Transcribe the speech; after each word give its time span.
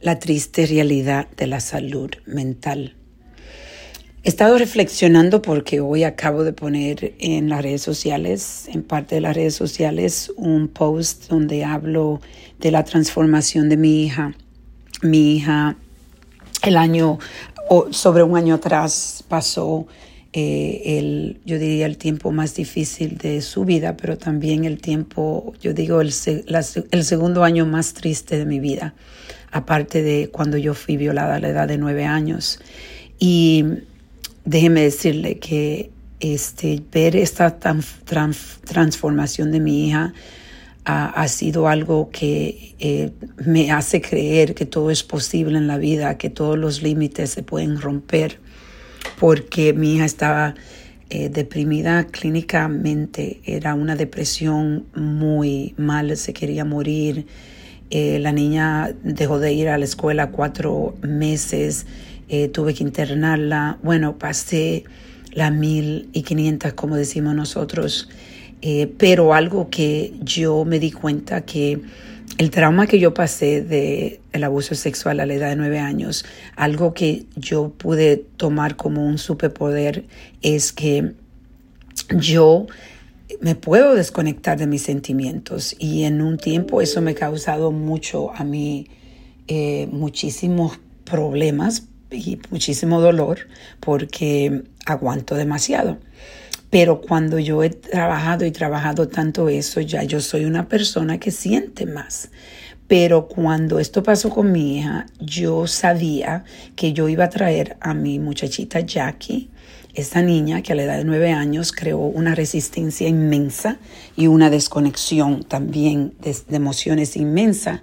la 0.00 0.18
triste 0.18 0.66
realidad 0.66 1.28
de 1.36 1.46
la 1.46 1.60
salud 1.60 2.10
mental. 2.26 2.94
He 4.22 4.28
estado 4.28 4.58
reflexionando 4.58 5.40
porque 5.40 5.80
hoy 5.80 6.04
acabo 6.04 6.44
de 6.44 6.52
poner 6.52 7.14
en 7.18 7.48
las 7.48 7.62
redes 7.62 7.82
sociales, 7.82 8.68
en 8.68 8.82
parte 8.82 9.14
de 9.14 9.20
las 9.22 9.34
redes 9.34 9.54
sociales, 9.54 10.32
un 10.36 10.68
post 10.68 11.28
donde 11.28 11.64
hablo 11.64 12.20
de 12.58 12.70
la 12.70 12.84
transformación 12.84 13.68
de 13.68 13.76
mi 13.76 14.04
hija. 14.04 14.34
Mi 15.02 15.36
hija, 15.36 15.76
el 16.62 16.76
año, 16.76 17.18
o 17.68 17.92
sobre 17.92 18.22
un 18.22 18.36
año 18.36 18.56
atrás, 18.56 19.24
pasó 19.28 19.86
eh, 20.32 20.98
el, 20.98 21.40
yo 21.44 21.58
diría, 21.58 21.86
el 21.86 21.96
tiempo 21.96 22.30
más 22.30 22.54
difícil 22.54 23.18
de 23.18 23.40
su 23.40 23.64
vida, 23.64 23.96
pero 23.96 24.16
también 24.16 24.64
el 24.64 24.80
tiempo, 24.80 25.54
yo 25.60 25.72
digo, 25.74 26.00
el, 26.00 26.12
el 26.90 27.04
segundo 27.04 27.44
año 27.44 27.66
más 27.66 27.94
triste 27.94 28.38
de 28.38 28.46
mi 28.46 28.60
vida, 28.60 28.94
aparte 29.50 30.02
de 30.02 30.28
cuando 30.30 30.56
yo 30.56 30.74
fui 30.74 30.96
violada 30.96 31.36
a 31.36 31.40
la 31.40 31.48
edad 31.48 31.68
de 31.68 31.78
nueve 31.78 32.04
años. 32.04 32.60
Y 33.18 33.64
déjeme 34.44 34.82
decirle 34.82 35.38
que 35.38 35.90
este, 36.20 36.82
ver 36.92 37.16
esta 37.16 37.58
transformación 37.58 39.50
de 39.50 39.60
mi 39.60 39.88
hija 39.88 40.12
ha, 40.84 41.28
sido 41.28 41.68
algo 41.68 42.10
que 42.10 42.74
eh, 42.80 43.12
me 43.44 43.70
hace 43.70 44.00
creer 44.00 44.54
que 44.54 44.66
todo 44.66 44.90
es 44.90 45.04
posible 45.04 45.56
en 45.56 45.66
la 45.66 45.78
vida, 45.78 46.18
que 46.18 46.30
todos 46.30 46.58
los 46.58 46.82
límites 46.82 47.30
se 47.30 47.42
pueden 47.42 47.80
romper, 47.80 48.40
porque 49.20 49.74
mi 49.74 49.96
hija 49.96 50.06
estaba 50.06 50.54
eh, 51.10 51.28
deprimida 51.28 52.04
clínicamente, 52.04 53.42
era 53.44 53.74
una 53.74 53.94
depresión 53.94 54.86
muy 54.94 55.74
mal, 55.76 56.16
se 56.16 56.32
quería 56.32 56.64
morir. 56.64 57.26
Eh, 57.90 58.18
la 58.18 58.32
niña 58.32 58.94
dejó 59.04 59.38
de 59.38 59.52
ir 59.52 59.68
a 59.68 59.76
la 59.76 59.84
escuela 59.84 60.30
cuatro 60.30 60.94
meses 61.02 61.86
eh, 62.30 62.48
tuve 62.48 62.72
que 62.72 62.82
internarla. 62.82 63.78
Bueno, 63.82 64.16
pasé 64.16 64.84
las 65.32 65.52
mil 65.52 66.08
y 66.14 66.22
quinientas, 66.22 66.72
como 66.72 66.96
decimos 66.96 67.34
nosotros, 67.34 68.08
pero 68.96 69.34
algo 69.34 69.68
que 69.68 70.14
yo 70.22 70.64
me 70.64 70.78
di 70.78 70.92
cuenta 70.92 71.42
que 71.42 71.80
el 72.38 72.50
trauma 72.50 72.86
que 72.86 72.98
yo 72.98 73.12
pasé 73.12 73.62
de 73.62 74.20
el 74.32 74.44
abuso 74.44 74.74
sexual 74.74 75.20
a 75.20 75.26
la 75.26 75.34
edad 75.34 75.50
de 75.50 75.56
nueve 75.56 75.78
años, 75.78 76.24
algo 76.56 76.94
que 76.94 77.26
yo 77.36 77.70
pude 77.70 78.16
tomar 78.36 78.76
como 78.76 79.06
un 79.06 79.18
superpoder 79.18 80.04
es 80.42 80.72
que 80.72 81.12
yo 82.16 82.66
me 83.40 83.54
puedo 83.54 83.94
desconectar 83.94 84.58
de 84.58 84.66
mis 84.66 84.82
sentimientos 84.82 85.76
y 85.78 86.04
en 86.04 86.22
un 86.22 86.38
tiempo 86.38 86.80
eso 86.80 87.00
me 87.00 87.12
ha 87.12 87.14
causado 87.14 87.72
mucho 87.72 88.34
a 88.34 88.44
mí 88.44 88.88
eh, 89.46 89.88
muchísimos 89.90 90.78
problemas 91.04 91.84
y 92.10 92.38
muchísimo 92.50 93.00
dolor 93.00 93.40
porque 93.80 94.62
aguanto 94.86 95.34
demasiado. 95.34 95.98
Pero 96.70 97.00
cuando 97.00 97.38
yo 97.38 97.62
he 97.64 97.70
trabajado 97.70 98.46
y 98.46 98.52
trabajado 98.52 99.08
tanto 99.08 99.48
eso, 99.48 99.80
ya 99.80 100.04
yo 100.04 100.20
soy 100.20 100.44
una 100.44 100.68
persona 100.68 101.18
que 101.18 101.32
siente 101.32 101.84
más. 101.84 102.30
Pero 102.86 103.26
cuando 103.28 103.78
esto 103.78 104.02
pasó 104.02 104.30
con 104.30 104.50
mi 104.52 104.78
hija, 104.78 105.06
yo 105.20 105.66
sabía 105.66 106.44
que 106.76 106.92
yo 106.92 107.08
iba 107.08 107.24
a 107.24 107.28
traer 107.28 107.76
a 107.80 107.94
mi 107.94 108.18
muchachita 108.18 108.80
Jackie, 108.80 109.50
esta 109.94 110.22
niña 110.22 110.62
que 110.62 110.72
a 110.72 110.76
la 110.76 110.84
edad 110.84 110.98
de 110.98 111.04
nueve 111.04 111.32
años 111.32 111.72
creó 111.72 111.98
una 111.98 112.34
resistencia 112.34 113.08
inmensa 113.08 113.78
y 114.16 114.28
una 114.28 114.48
desconexión 114.48 115.42
también 115.42 116.14
de, 116.20 116.36
de 116.48 116.56
emociones 116.56 117.16
inmensa. 117.16 117.82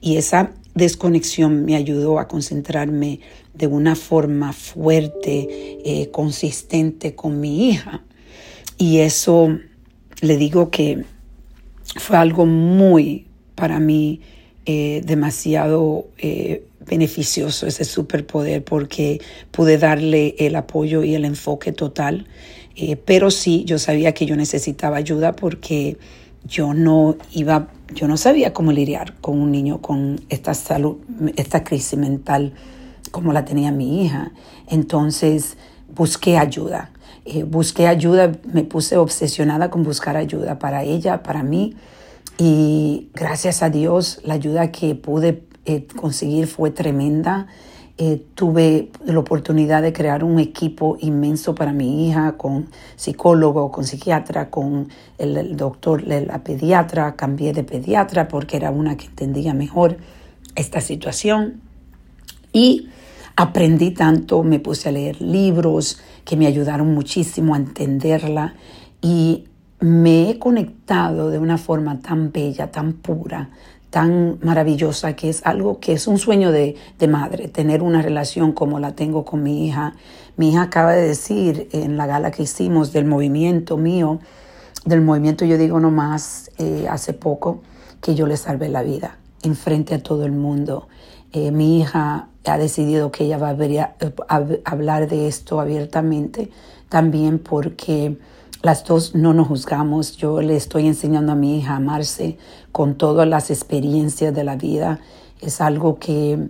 Y 0.00 0.18
esa 0.18 0.52
desconexión 0.74 1.64
me 1.64 1.74
ayudó 1.74 2.18
a 2.18 2.28
concentrarme 2.28 3.20
de 3.54 3.66
una 3.66 3.96
forma 3.96 4.52
fuerte, 4.52 5.78
eh, 5.84 6.10
consistente 6.10 7.14
con 7.14 7.40
mi 7.40 7.70
hija. 7.70 8.04
Y 8.78 8.98
eso 8.98 9.58
le 10.20 10.36
digo 10.36 10.70
que 10.70 11.04
fue 11.96 12.16
algo 12.16 12.46
muy, 12.46 13.26
para 13.54 13.80
mí, 13.80 14.20
eh, 14.66 15.02
demasiado 15.04 16.08
eh, 16.18 16.66
beneficioso 16.80 17.66
ese 17.66 17.84
superpoder 17.84 18.64
porque 18.64 19.20
pude 19.50 19.78
darle 19.78 20.34
el 20.38 20.56
apoyo 20.56 21.02
y 21.04 21.14
el 21.14 21.24
enfoque 21.24 21.72
total. 21.72 22.26
pero 23.06 23.30
sí, 23.30 23.64
yo 23.64 23.78
sabía 23.78 24.12
que 24.12 24.26
yo 24.26 24.36
necesitaba 24.36 24.98
ayuda 24.98 25.34
porque 25.34 25.96
yo 26.46 26.74
no 26.74 27.16
iba, 27.32 27.68
yo 27.94 28.06
no 28.06 28.16
sabía 28.16 28.52
cómo 28.52 28.72
lidiar 28.72 29.14
con 29.20 29.38
un 29.38 29.50
niño 29.50 29.80
con 29.80 30.20
esta 30.28 30.54
salud, 30.54 30.98
esta 31.36 31.64
crisis 31.64 31.98
mental 31.98 32.52
como 33.10 33.32
la 33.32 33.44
tenía 33.44 33.72
mi 33.72 34.04
hija. 34.04 34.32
Entonces 34.68 35.56
busqué 35.94 36.38
ayuda. 36.38 36.90
Eh, 37.28 37.42
busqué 37.42 37.88
ayuda, 37.88 38.30
me 38.52 38.62
puse 38.62 38.96
obsesionada 38.96 39.68
con 39.68 39.82
buscar 39.82 40.16
ayuda 40.16 40.60
para 40.60 40.84
ella, 40.84 41.24
para 41.24 41.42
mí. 41.42 41.74
Y 42.38 43.08
gracias 43.14 43.64
a 43.64 43.68
Dios, 43.68 44.20
la 44.22 44.34
ayuda 44.34 44.70
que 44.70 44.94
pude 44.94 45.42
eh, 45.64 45.88
conseguir 45.96 46.46
fue 46.46 46.70
tremenda. 46.70 47.48
Eh, 47.98 48.22
tuve 48.36 48.90
la 49.04 49.18
oportunidad 49.18 49.82
de 49.82 49.92
crear 49.92 50.22
un 50.22 50.38
equipo 50.38 50.98
inmenso 51.00 51.56
para 51.56 51.72
mi 51.72 52.06
hija, 52.06 52.36
con 52.36 52.68
psicólogo, 52.94 53.72
con 53.72 53.84
psiquiatra, 53.84 54.48
con 54.48 54.88
el, 55.18 55.56
doctor, 55.56 56.06
la 56.06 56.44
pediatra. 56.44 57.16
Cambié 57.16 57.52
de 57.52 57.64
pediatra 57.64 58.28
porque 58.28 58.56
era 58.56 58.70
una 58.70 58.96
que 58.96 59.06
entendía 59.06 59.52
mejor 59.52 59.96
esta 60.54 60.80
situación. 60.80 61.60
Y 62.52 62.88
aprendí 63.36 63.90
tanto, 63.90 64.42
me 64.42 64.58
puse 64.58 64.88
a 64.88 64.92
leer 64.92 65.20
libros 65.20 66.00
que 66.24 66.36
me 66.36 66.46
ayudaron 66.46 66.94
muchísimo 66.94 67.54
a 67.54 67.58
entenderla 67.58 68.54
y 69.02 69.44
me 69.78 70.30
he 70.30 70.38
conectado 70.38 71.30
de 71.30 71.38
una 71.38 71.58
forma 71.58 72.00
tan 72.00 72.32
bella, 72.32 72.70
tan 72.70 72.94
pura, 72.94 73.50
tan 73.90 74.38
maravillosa, 74.42 75.14
que 75.14 75.28
es 75.28 75.44
algo 75.44 75.80
que 75.80 75.92
es 75.92 76.06
un 76.06 76.18
sueño 76.18 76.50
de, 76.50 76.76
madre, 77.08 77.48
tener 77.48 77.82
una 77.82 78.00
relación 78.00 78.52
como 78.52 78.80
la 78.80 78.92
tengo 78.92 79.24
con 79.24 79.42
mi 79.42 79.66
hija. 79.66 79.94
Mi 80.36 80.50
hija 80.50 80.62
acaba 80.62 80.92
de 80.92 81.06
decir 81.06 81.68
en 81.72 81.98
la 81.98 82.06
gala 82.06 82.30
que 82.30 82.42
hicimos 82.42 82.92
del 82.92 83.04
movimiento 83.04 83.76
mío, 83.76 84.18
del 84.86 85.02
movimiento 85.02 85.44
yo 85.44 85.58
digo 85.58 85.78
nomás 85.78 86.50
eh, 86.58 86.86
hace 86.88 87.12
poco, 87.12 87.60
que 88.00 88.14
yo 88.14 88.26
le 88.26 88.36
salvé 88.36 88.68
la 88.68 88.82
vida 88.82 89.18
enfrente 89.42 89.94
a 89.94 90.02
todo 90.02 90.24
el 90.24 90.32
mundo. 90.32 90.88
Eh, 91.32 91.50
mi 91.50 91.80
hija 91.80 92.28
ha 92.52 92.58
decidido 92.58 93.10
que 93.10 93.24
ella 93.24 93.38
va 93.38 93.50
a, 94.28 94.44
hablar 94.64 95.08
de 95.08 95.28
esto 95.28 95.60
abiertamente, 95.60 96.50
también 96.88 97.38
porque 97.38 98.16
las 98.62 98.84
dos 98.84 99.14
no 99.14 99.34
nos 99.34 99.48
juzgamos. 99.48 100.16
Yo 100.16 100.40
le 100.40 100.56
estoy 100.56 100.86
enseñando 100.86 101.32
a 101.32 101.34
mi 101.34 101.58
hija 101.58 101.74
a 101.74 101.76
amarse 101.76 102.38
con 102.72 102.96
todas 102.96 103.26
las 103.26 103.50
experiencias 103.50 104.34
de 104.34 104.44
la 104.44 104.56
vida. 104.56 105.00
Es 105.40 105.60
algo 105.60 105.98
que 105.98 106.48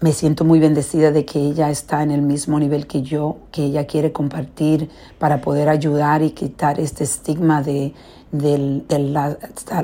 me 0.00 0.12
siento 0.12 0.44
muy 0.44 0.60
bendecida 0.60 1.10
de 1.10 1.24
que 1.24 1.38
ella 1.38 1.70
está 1.70 2.02
en 2.02 2.10
el 2.10 2.22
mismo 2.22 2.58
nivel 2.58 2.86
que 2.86 3.02
yo, 3.02 3.38
que 3.52 3.64
ella 3.64 3.86
quiere 3.86 4.12
compartir 4.12 4.90
para 5.18 5.40
poder 5.40 5.68
ayudar 5.68 6.22
y 6.22 6.30
quitar 6.30 6.80
este 6.80 7.04
estigma 7.04 7.62
de, 7.62 7.94
la, 8.32 9.38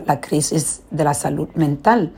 la 0.07 0.21
crisis 0.21 0.83
de 0.91 1.05
la 1.05 1.15
salud 1.15 1.49
mental 1.55 2.13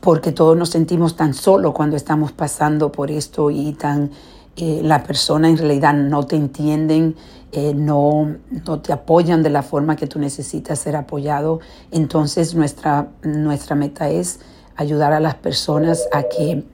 porque 0.00 0.32
todos 0.32 0.56
nos 0.56 0.70
sentimos 0.70 1.16
tan 1.16 1.34
solos 1.34 1.72
cuando 1.74 1.96
estamos 1.96 2.32
pasando 2.32 2.90
por 2.90 3.10
esto 3.10 3.50
y 3.50 3.72
tan 3.72 4.10
eh, 4.56 4.80
la 4.82 5.02
persona 5.02 5.48
en 5.48 5.58
realidad 5.58 5.94
no 5.94 6.26
te 6.26 6.36
entienden, 6.36 7.16
eh, 7.52 7.72
no, 7.74 8.36
no 8.66 8.80
te 8.80 8.92
apoyan 8.92 9.42
de 9.42 9.50
la 9.50 9.62
forma 9.62 9.96
que 9.96 10.06
tú 10.06 10.18
necesitas 10.18 10.78
ser 10.78 10.96
apoyado. 10.96 11.60
Entonces 11.90 12.54
nuestra, 12.54 13.08
nuestra 13.22 13.76
meta 13.76 14.08
es 14.10 14.40
ayudar 14.76 15.12
a 15.12 15.20
las 15.20 15.34
personas 15.34 16.08
a 16.12 16.24
que 16.24 16.64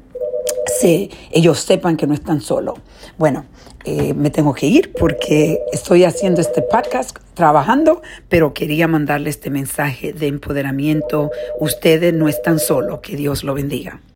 se, 0.67 1.11
ellos 1.31 1.61
sepan 1.61 1.97
que 1.97 2.07
no 2.07 2.15
están 2.15 2.41
solos. 2.41 2.79
Bueno, 3.19 3.47
eh, 3.85 4.15
me 4.15 4.31
tengo 4.31 4.53
que 4.53 4.67
ir 4.67 4.93
porque 4.93 5.61
estoy 5.73 6.05
haciendo 6.05 6.41
este 6.41 6.63
podcast, 6.63 7.17
trabajando, 7.35 8.03
pero 8.29 8.53
quería 8.53 8.89
mandarle 8.89 9.31
este 9.31 9.51
mensaje 9.51 10.13
de 10.13 10.27
empoderamiento. 10.27 11.31
Ustedes 11.61 12.13
no 12.13 12.29
están 12.29 12.59
solos, 12.59 13.01
que 13.01 13.17
Dios 13.17 13.45
lo 13.45 13.55
bendiga. 13.55 14.01